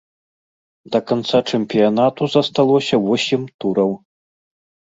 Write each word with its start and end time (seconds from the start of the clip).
Да 0.95 0.99
канца 1.11 1.41
чэмпіянату 1.57 2.31
засталося 2.37 2.95
восем 3.09 3.41
тураў. 3.63 3.91